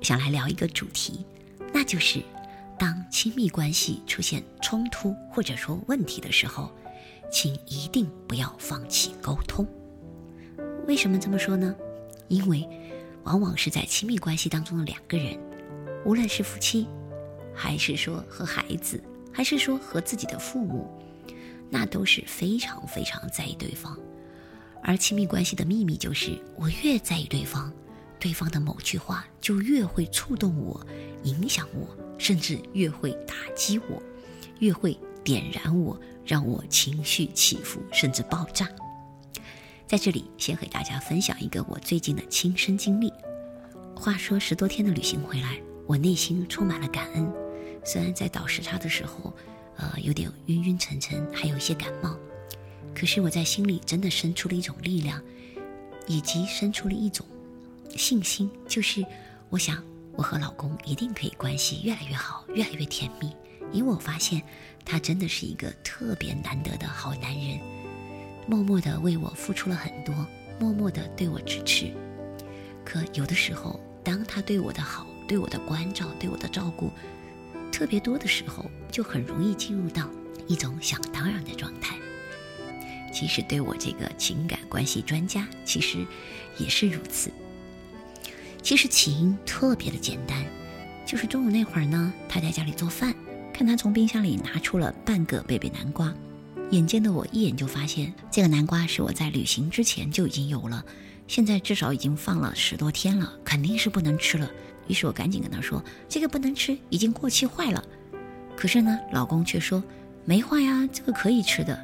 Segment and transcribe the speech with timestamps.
[0.00, 1.24] 想来聊一个主题，
[1.72, 2.22] 那就是
[2.78, 6.70] 当亲密关系出现冲突或者说问题的时候，
[7.30, 9.66] 请一定不要放弃沟通。
[10.86, 11.74] 为什么这么说呢？
[12.28, 12.68] 因为
[13.24, 15.38] 往往是在亲密关系当中的两个人，
[16.04, 16.86] 无论是夫妻，
[17.54, 19.02] 还是说和孩子，
[19.32, 20.88] 还是说和自己的父母，
[21.68, 23.98] 那都是非常非常在意对方。
[24.82, 27.72] 而亲密关系的秘密就是，我越在意对方，
[28.18, 30.84] 对方的某句话就越会触动我，
[31.24, 31.86] 影响我，
[32.18, 34.02] 甚至越会打击我，
[34.58, 38.68] 越会点燃我，让我情绪起伏，甚至爆炸。
[39.86, 43.12] 在这里，先和大家分享一个我最近的亲身经历。
[43.94, 47.30] 话说，十多天的旅行回来，我内心充满了感恩。
[47.84, 49.32] 虽然在倒时差的时候，
[49.76, 52.18] 呃，有点晕晕沉沉，还有一些感冒。
[52.94, 55.22] 可是我在心里真的生出了一种力量，
[56.08, 57.24] 以及生出了一种
[57.96, 59.04] 信心，就是
[59.48, 63.32] 我想我和老公一定可以关系越来越好，越来越甜蜜。
[63.72, 64.40] 因为我发现
[64.84, 67.58] 他真的是一个特别难得的好男人，
[68.46, 70.14] 默默的为我付出了很多，
[70.60, 71.92] 默默的对我支持。
[72.84, 76.92] 可有的时候，当他对我的好、对我的关照、对我的照顾
[77.72, 80.08] 特别多的时候，就很容易进入到
[80.46, 81.96] 一种想当然的状态。
[83.12, 86.06] 其实对我这个情感关系专家，其实
[86.56, 87.32] 也是如此。
[88.66, 90.44] 其实起因特别的简单，
[91.06, 93.14] 就是中午那会儿呢，他在家里做饭，
[93.54, 96.12] 看他从冰箱里拿出了半个贝贝南瓜，
[96.72, 100.84] 眼尖的我一眼就发现这个南瓜是我在旅行之前就已经有了，
[101.28, 104.50] 现在至少已经放了十多天了，肯定是不能吃了。
[104.88, 105.80] 于是我赶紧跟他说
[106.10, 107.80] ：“这个不能吃，已经过期坏了。”
[108.58, 109.80] 可是呢，老公却说
[110.26, 111.80] ：“没坏呀，这个可以吃的。”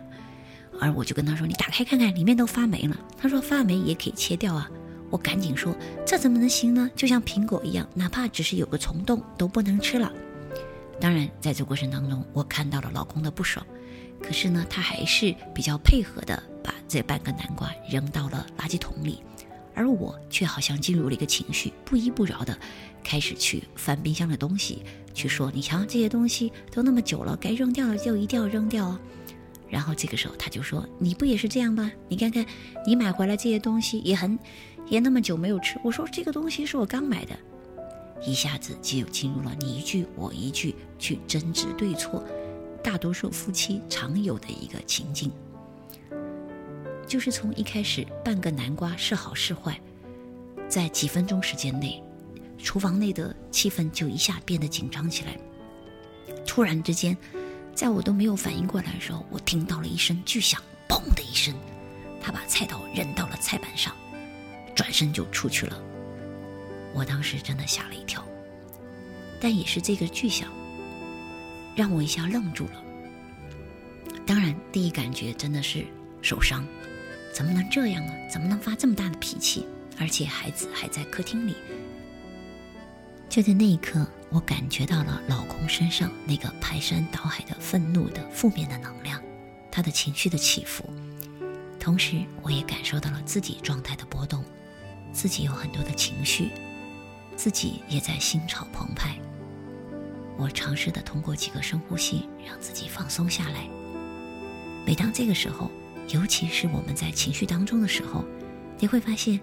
[0.81, 4.69] 而我就跟他说：“你打开看看，里面都发霉了。”他说：“发霉也可以切掉啊。”
[5.13, 6.91] 我赶紧说：“这怎么能行呢？
[6.97, 10.11] 就像苹果一样，哪怕只是有个虫洞都不能吃了。”
[10.99, 13.65] 当然，在这过程当中，我看到了老公的不爽，
[14.23, 19.23] 可是呢，他还是比较配合的，把这半个南瓜扔到了垃圾桶里，
[19.75, 22.57] 而我却好像进入了一个情绪，不依不饶的
[23.05, 28.99] 开始去翻冰箱的东西，去说：“你瞧，这些东西都那么久了，该扔掉了就一定要扔掉啊。”
[29.69, 31.91] 然后这个时候他就说：“你不也是这样吗？
[32.07, 32.45] 你看看，
[32.87, 34.39] 你买回来这些东西也很，
[34.93, 37.35] 也那么久没有吃。”我说：“这个东西是我刚买的。”
[38.23, 42.23] 一下子就进入了你一句我一句去争执对错，
[42.85, 45.33] 大多数夫妻常有的一个情境，
[47.07, 49.81] 就是从一开始半个南瓜是好是坏，
[50.69, 52.01] 在几分钟时间内，
[52.59, 55.37] 厨房内的气氛就一下变得紧张起来，
[56.47, 57.17] 突然之间。
[57.75, 61.55] 在我都没有反应过来的时候，我听到了一声巨响，砰的一声，
[62.21, 63.97] 他把菜刀扔到了菜板上，
[64.83, 65.81] 转身就出去了。
[66.93, 68.27] 我当时真的吓了一跳，
[69.41, 70.49] 但也是这个巨响，
[71.77, 72.83] 让我一下愣住了。
[74.27, 75.87] 当然，第一感觉真的是
[76.21, 76.67] 受伤，
[77.33, 78.13] 怎么能这样呢？
[78.29, 79.65] 怎么能发这么大的脾气？
[80.01, 81.55] 而且孩子还在客厅里。
[83.29, 84.05] 就在那一刻。
[84.31, 89.23] 我感觉到了老公身上那个排山倒海的愤怒的负面的能量，
[89.71, 90.89] 他的情绪的起伏，
[91.79, 94.43] 同时我也感受到了自己状态的波动，
[95.13, 96.51] 自己有很多的情绪，
[97.37, 99.17] 自己也在心潮澎湃。
[100.37, 103.69] 我尝试的通过几个深呼吸，让自己放松下来。
[104.87, 105.71] 每当这个时候，
[106.09, 108.25] 尤其是我们在情绪当中的时候，
[108.79, 109.39] 你会发现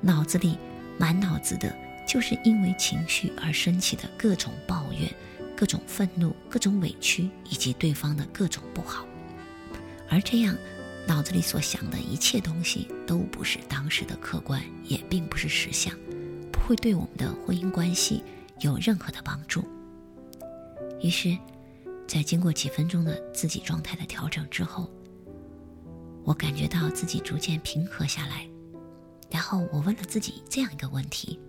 [0.00, 0.58] 脑子里
[0.98, 1.74] 满脑子的。
[2.08, 5.08] 就是因为情绪而升起的各种抱怨、
[5.56, 9.06] 各种愤怒、各种委屈，以及对方的各种不好，
[10.08, 10.56] 而这样
[11.06, 15.92] 脑子里所想的一切东西都不是当时的客观，也并不是实相，
[16.52, 18.22] 不会对我们的婚姻关系
[18.60, 19.64] 有任何的帮助。
[21.02, 21.36] 于是，
[22.06, 24.88] 在经过几分钟的自己状态的调整之后，
[26.22, 28.48] 我感觉到自己逐渐平和下来，
[29.30, 31.40] 然后我问了自己这样一个问题。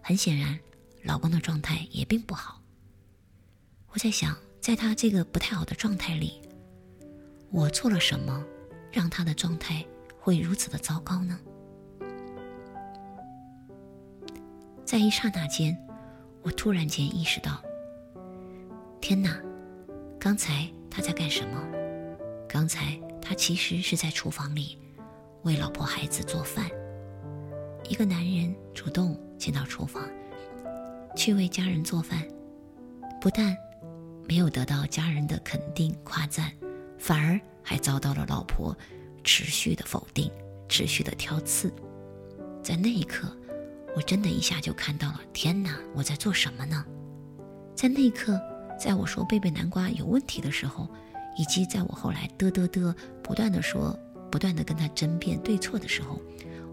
[0.00, 0.58] 很显然，
[1.02, 2.62] 老公的状态也并不好。
[3.92, 6.40] 我在想，在他这个不太好的状态里，
[7.50, 8.44] 我做了什么，
[8.98, 9.86] 让他的状态
[10.18, 11.38] 会如此的糟糕呢？
[14.84, 15.78] 在一刹那间，
[16.42, 17.62] 我突然间意识到，
[19.00, 19.40] 天哪，
[20.18, 21.62] 刚才他在干什么？
[22.48, 24.76] 刚才他其实是在厨房里
[25.44, 26.68] 为老婆孩子做饭。
[27.88, 30.02] 一个男人主动进到厨房
[31.14, 32.26] 去为家人做饭，
[33.20, 33.56] 不但
[34.26, 36.50] 没有得到家人的肯定夸赞，
[36.98, 38.74] 反而还遭到了老婆
[39.22, 40.30] 持续的否定、
[40.70, 41.70] 持续的挑刺。
[42.62, 43.28] 在那一刻。
[43.96, 45.76] 我真的一下就看到了，天哪！
[45.92, 46.84] 我在做什么呢？
[47.74, 48.40] 在那一刻，
[48.78, 50.88] 在我说贝贝南瓜有问题的时候，
[51.36, 52.94] 以及在我后来嘚嘚嘚
[53.24, 53.98] 不断的说、
[54.30, 56.20] 不断的跟他争辩对错的时候，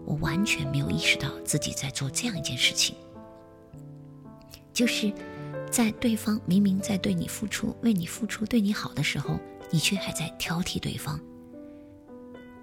[0.04, 2.94] 我完全没有意识到自己在做这样一件事情，
[4.72, 5.12] 就是
[5.68, 9.40] 在对方明明在对你付出、为你付出、对你好的时候，
[9.70, 11.20] 你却还在挑剔对方，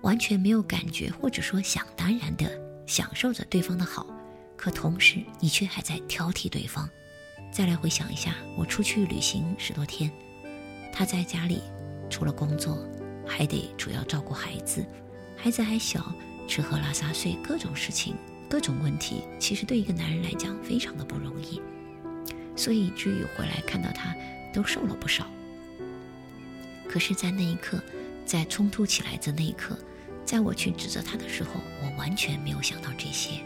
[0.01, 2.49] 完全没有感觉，或者说想当然的
[2.85, 4.07] 享受着对方的好。
[4.55, 6.89] 可同时，你却还在挑剔对方。
[7.51, 10.09] 再来回想一下，我出去旅行十多天，
[10.91, 11.61] 他在家里
[12.09, 12.77] 除了工作，
[13.27, 14.85] 还得主要照顾孩子。
[15.35, 16.11] 孩子还小，
[16.47, 18.15] 吃喝拉撒睡各种事情、
[18.49, 21.61] 各种问题，其实对一个男人来讲非常的不容易。
[22.55, 24.15] 所以至于回来看到他
[24.53, 25.27] 都瘦了不少。
[26.93, 27.81] 可是，在那一刻，
[28.23, 29.75] 在冲突起来的那一刻，
[30.23, 31.49] 在我去指责他的时候，
[31.81, 33.43] 我完全没有想到这些。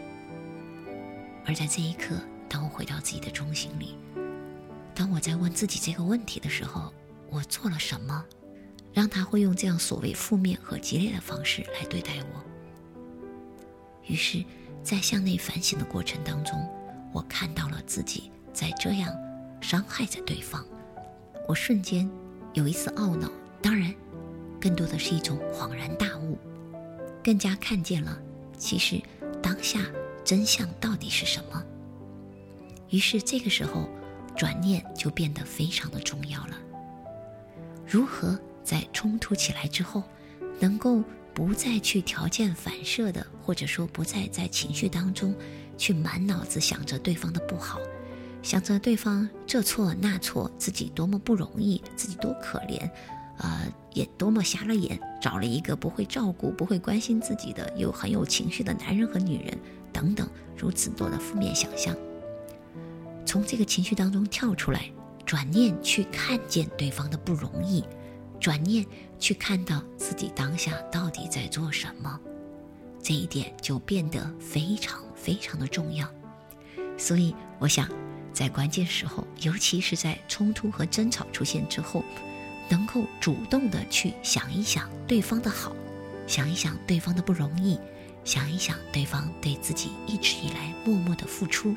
[1.46, 2.18] 而在这一刻，
[2.50, 3.98] 当我回到自己的中心里，
[4.94, 6.94] 当我在问自己这个问题的时候，
[7.30, 8.22] 我做了什么，
[8.94, 12.44] 让他会用这样所谓负面和激烈的方式来对待我？
[14.08, 14.44] 于是，
[14.84, 16.54] 在向内反省的过程当中，
[17.14, 19.10] 我看到了自己在这样
[19.62, 20.66] 伤害着对方，
[21.48, 22.12] 我瞬间
[22.58, 23.32] 有一丝懊恼，
[23.62, 23.94] 当然，
[24.60, 26.36] 更多的是一种恍然大悟，
[27.24, 28.18] 更加看见了，
[28.58, 29.00] 其实
[29.44, 29.80] 当下。
[30.26, 31.64] 真相到底是什么？
[32.90, 33.88] 于是这个时候，
[34.36, 36.58] 转念就变得非常的重要了。
[37.86, 40.04] 如何在冲突起来之后，
[40.60, 41.02] 能够
[41.34, 45.34] 不再去条件反射的，或者说不再在情绪当中
[45.78, 47.80] 去满脑子想着对方的不好，
[48.48, 52.90] 想着对方这错那错，自己多么不容易，自己多可怜，
[53.40, 59.60] 呃，也多么瞎了眼，找了一个不会照顾、不会关心自己的，又很有情绪的男人和女人。
[59.92, 61.94] 等等，如此多的负面想象，
[63.26, 64.90] 从这个情绪当中跳出来，
[65.26, 67.84] 转念去看见对方的不容易，
[68.40, 68.86] 转念
[69.20, 72.18] 去看到自己当下到底在做什么，
[73.04, 76.10] 这一点就变得非常非常的重要。
[76.98, 77.90] 所以，我想
[78.38, 82.06] 在关键时候，尤其是在冲突和争吵出现之后，
[82.70, 85.76] 能够主动的去想一想对方的好，
[86.28, 87.80] 想一想对方的不容易。
[88.24, 91.76] 想一想，对方对自己一直以来默默的付出，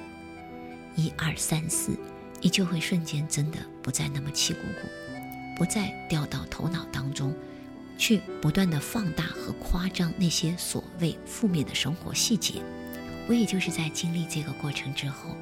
[0.97, 1.99] 一二三四，
[2.43, 4.89] 你就会瞬间真的不再那么气鼓鼓，
[5.57, 7.35] 不再掉到头脑当中，
[7.97, 12.61] 去不断的放大和夸张那些所谓负面的生活细节。
[13.29, 15.35] 我也就是在经历这个过程之后，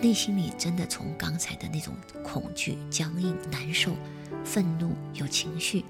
[0.00, 3.96] 内心里真的从刚才的那种恐惧、僵硬、难受、
[4.44, 5.84] 愤怒、有情绪，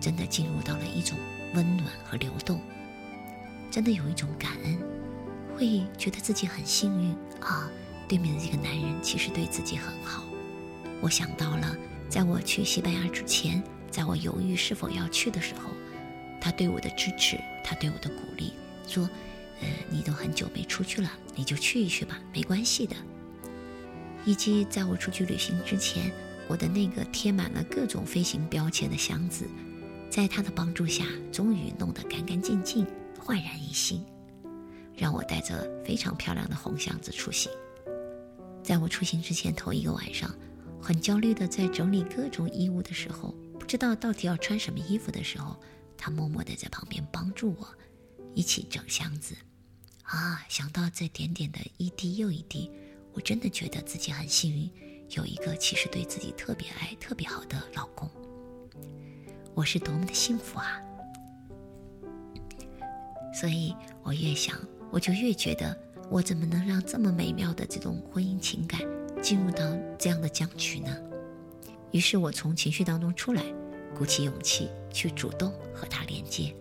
[0.00, 1.18] 真的进入到了一种
[1.54, 2.60] 温暖和流动。
[3.70, 4.78] 真的有一种感恩，
[5.56, 7.70] 会觉得自己很幸运啊！
[8.06, 10.24] 对面的这个男人其实对自己很好。
[11.00, 11.76] 我想到了，
[12.08, 15.70] 在我去西班牙之前，在我犹豫是否要去的时候，
[16.40, 18.52] 他对我的支持，他对我的鼓励，
[18.86, 19.08] 说：“，
[19.90, 22.96] 你都很久没出去了，你就去一去吧，没关系的。”
[24.24, 26.12] 以及在我出去旅行之前，
[26.48, 29.48] 我的那个贴满了各种飞行标签的箱子，
[30.08, 32.86] 在他的帮助下，终于弄得干干净净。
[33.18, 34.04] 焕然一新，
[34.96, 37.48] 让我带着非常漂亮的红箱子出行。
[38.64, 40.34] 在我出行之前头一个晚上，
[40.80, 45.56] 很焦虑的在整理各种衣物的时候，不知道到底要穿什么衣服的时候，
[45.96, 47.68] 他默默的在旁边帮助我，
[48.34, 49.36] 一起整箱子。
[50.02, 52.70] 啊，想到这点点的一滴又一滴，
[53.12, 54.70] 我真的觉得自己很幸运，
[55.10, 58.10] 有一个其实对自己特别爱、特别好的老公。
[59.54, 60.80] 我是多么的幸福啊！
[63.32, 64.58] 所以我越想，
[64.90, 65.78] 我就越觉得，
[66.10, 68.80] 我怎么能让这么美妙的这种婚姻情感
[69.22, 69.64] 进入到
[69.98, 70.94] 这样的僵局呢？
[71.92, 73.42] 于是我从情绪当中出来，
[73.96, 76.54] 鼓起勇气去主动和他连接。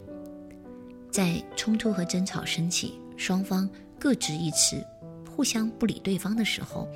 [1.09, 4.83] 在冲突和争吵升起，双方各执一词，
[5.29, 6.89] 互相不理对方的时候，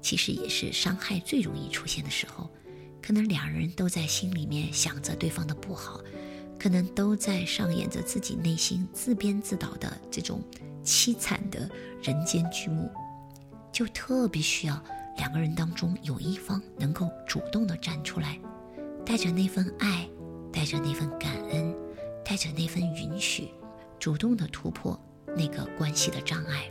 [0.00, 2.48] 其实也是伤害最容易出现的时候。
[3.02, 6.00] 可能两人都在心里面想着对方的不好。
[6.58, 10.42] 可能都在上演着自己内心自编自导的这种
[10.82, 11.70] 凄惨的
[12.02, 12.90] 人间剧目，
[13.70, 14.82] 就特别需要
[15.18, 18.40] 两个人当中有一方能够主动的站出来，
[19.04, 20.08] 带着那份爱，
[20.50, 21.76] 带着那份感恩，
[22.24, 23.50] 带着那份允许，
[24.00, 24.98] 主动的突破
[25.36, 26.70] 那个关系的障碍，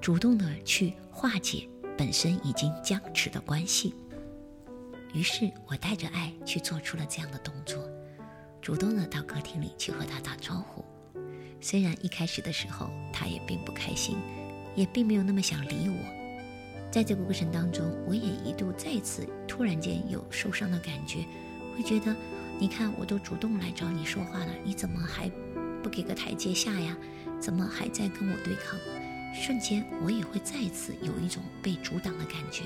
[0.00, 3.94] 主动的去化解本身已经僵持的关系。
[5.14, 7.82] 于是我带着爱去做出了这样的动作，
[8.60, 10.84] 主动的到客厅里去和他打招呼。
[11.60, 14.18] 虽然一开始的时候他也并不开心，
[14.76, 16.90] 也并没有那么想理我。
[16.90, 21.24] 在这个过程当中，我也一度再次突然间有受伤的感觉，
[21.74, 22.14] 会觉得，
[22.58, 25.30] 你看我都主动来找你说话了，你怎么还
[25.82, 26.96] 不给个台阶下呀？
[27.40, 28.78] 怎么还在跟我对抗？
[29.34, 32.64] 瞬间我也会再次有一种被阻挡的感觉。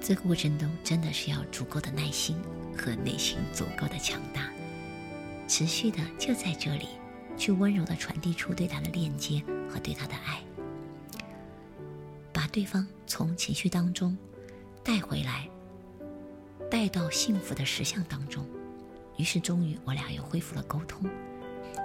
[0.00, 2.36] 这个过程中真的是要足够的耐心
[2.76, 4.50] 和内心足够的强大，
[5.46, 6.88] 持续的就在这里。
[7.34, 10.38] 去温柔的传递出对他的链接和对他的爱，
[12.30, 14.16] 把对方从情绪当中
[14.84, 15.48] 带回来，
[16.70, 18.46] 带到幸福的实相当中。
[19.16, 21.08] 于是，终于我俩又恢复了沟通。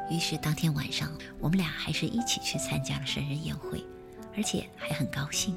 [0.09, 3.83] 于是，当天晚上我们俩还是一起去参加了生日宴会，
[4.35, 5.55] 而且还很高兴。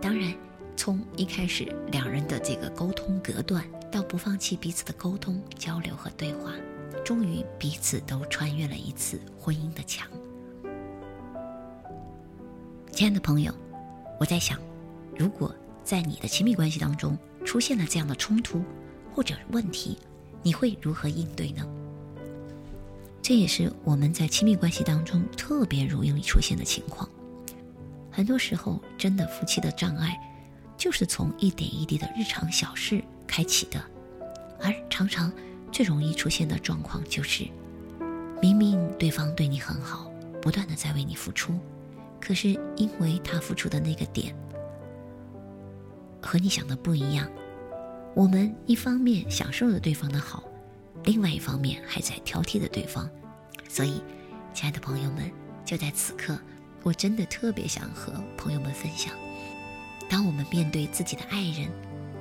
[0.00, 0.34] 当然，
[0.76, 6.52] 从一开始两人的这个沟通隔断，到不放弃彼此的沟通、交流和对话。
[7.04, 10.06] 终于彼此都穿越了一次婚姻的墙。
[12.92, 13.52] 亲爱的朋友，
[14.18, 14.58] 我在想，
[15.18, 18.62] 如果在你的亲密关系当中出现了这样的冲突
[19.12, 19.98] 或者问题，
[20.42, 21.66] 你会如何应对呢？
[23.22, 27.08] 这也是我们在亲密关系当中特别容易出现的情况。
[28.10, 30.18] 很多时候，真的夫妻的障碍，
[30.76, 33.80] 就是从一点一滴的日常小事开启的，
[34.60, 35.32] 而常常。
[35.72, 37.46] 最容易出现的状况就是，
[38.42, 40.10] 明明对方对你很好，
[40.42, 41.56] 不断的在为你付出，
[42.20, 44.34] 可是因为他付出的那个点
[46.20, 47.30] 和你想的不一样，
[48.16, 50.42] 我们一方面享受了对方的好，
[51.04, 53.08] 另外一方面还在挑剔着对方，
[53.68, 54.02] 所以，
[54.52, 55.30] 亲爱的朋友们，
[55.64, 56.38] 就在此刻，
[56.82, 59.12] 我真的特别想和朋友们分享，
[60.08, 61.70] 当我们面对自己的爱人、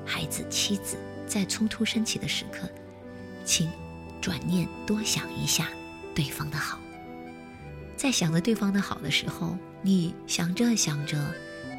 [0.05, 0.97] 孩子、妻子
[1.27, 2.69] 在冲突升起的时刻。
[3.45, 3.67] 请
[4.21, 5.69] 转念多想一下
[6.13, 6.77] 对方的好，
[7.97, 11.17] 在想着对方的好的时候，你想着想着，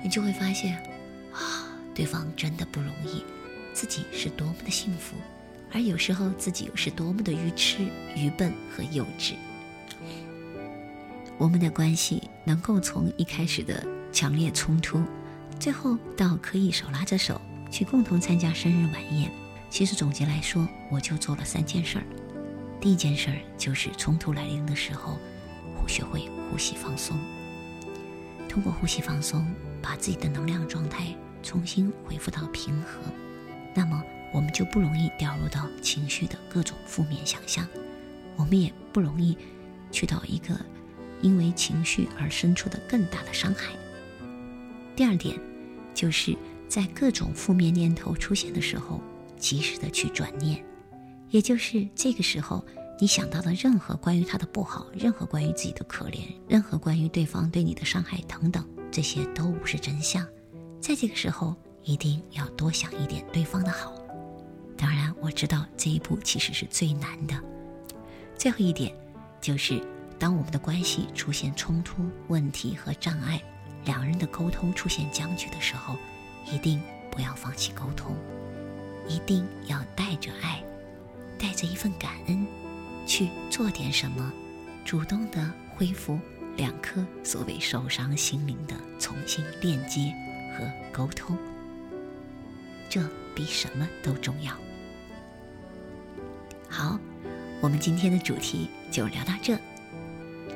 [0.02, 0.76] 你就会发现，
[1.32, 3.22] 啊，对方真的不容易，
[3.72, 5.14] 自己是多么的幸福，
[5.72, 7.86] 而有时候自己又是多么的愚痴、
[8.16, 9.34] 愚笨和幼稚。
[11.38, 15.02] 我们的关系能够从一开始的强烈冲突，
[15.58, 19.30] 最后到可以手拉着手去共同参加生日晚宴。
[19.70, 22.04] 其实总结来说，我就做了三件事儿。
[22.80, 25.18] 第一件事儿就是冲突来临的时候，
[25.90, 27.18] 学会呼吸放松。
[28.48, 29.44] 通过呼吸放松，
[29.82, 31.06] 把自己的能量状态
[31.42, 33.00] 重新恢复到平和，
[33.74, 34.00] 那么
[34.32, 37.66] 我们就不容易掉入到情绪的各种负面想象，
[38.36, 39.36] 我们也不容易
[39.90, 40.58] 去到一个
[41.22, 43.72] 因为情绪而生出的更大的伤害。
[44.94, 45.38] 第二点，
[45.94, 46.36] 就是
[46.68, 49.00] 在各种负面念头出现的时候。
[49.40, 50.62] 及时的去转念，
[51.30, 52.62] 也就是这个时候，
[53.00, 60.22] 你想到的任何关于他的不好，任何关于自己的可怜，任何关于对方对你的伤害等等，这些都不是真相。
[60.78, 63.94] 在这个时候，一定要多想一点对方的好。
[64.80, 67.38] 当然，我知道这一步其实是最难的。
[68.34, 68.90] 最后一点，
[69.38, 69.78] 就是
[70.18, 73.38] 当我们的关系出现冲突、问题和障碍，
[73.84, 75.98] 两人的沟通出现僵局的时候，
[76.50, 78.16] 一定不要放弃沟通。
[79.06, 80.62] 一定要带着爱，
[81.38, 82.46] 带着一份感恩，
[83.06, 84.32] 去做点什么，
[84.82, 86.18] 主动的恢复
[86.56, 90.14] 两颗所谓受伤心灵的重新链接
[90.56, 91.36] 和沟通，
[92.88, 93.02] 这
[93.34, 94.54] 比什么都重要。
[96.70, 96.96] 好，
[97.60, 99.58] 我们今天的主题就聊到这。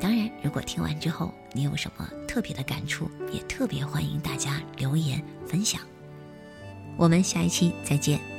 [0.00, 5.80] 当然，如果听完之后你有什么特别的感触，也特别欢迎大家留言分享。
[6.96, 8.33] 我们下一期再见。